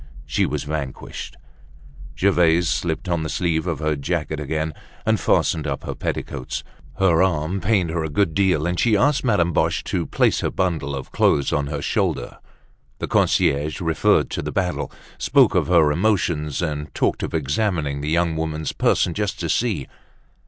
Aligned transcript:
She 0.25 0.47
was 0.47 0.63
vanquished. 0.63 1.37
Gervaise 2.17 2.67
slipped 2.67 3.07
on 3.07 3.21
the 3.21 3.29
sleeve 3.29 3.67
of 3.67 3.77
her 3.77 3.95
jacket 3.95 4.39
again, 4.39 4.73
and 5.05 5.19
fastened 5.19 5.67
up 5.67 5.83
her 5.83 5.93
petticoats. 5.93 6.63
Her 6.97 7.21
arm 7.21 7.59
pained 7.61 7.91
her 7.91 8.03
a 8.03 8.09
good 8.09 8.33
deal, 8.33 8.65
and 8.65 8.79
she 8.79 8.97
asked 8.97 9.23
Madame 9.23 9.53
Boche 9.53 9.83
to 9.83 10.07
place 10.07 10.39
her 10.39 10.49
bundle 10.49 10.95
of 10.95 11.11
clothes 11.11 11.53
on 11.53 11.67
her 11.67 11.83
shoulder. 11.83 12.39
The 12.97 13.07
concierge 13.07 13.79
referred 13.79 14.31
to 14.31 14.41
the 14.41 14.51
battle, 14.51 14.91
spoke 15.19 15.53
of 15.53 15.67
her 15.67 15.91
emotions, 15.91 16.63
and 16.63 16.91
talked 16.95 17.21
of 17.21 17.35
examining 17.35 18.01
the 18.01 18.09
young 18.09 18.35
woman's 18.35 18.73
person, 18.73 19.13
just 19.13 19.39
to 19.41 19.49
see. 19.49 19.85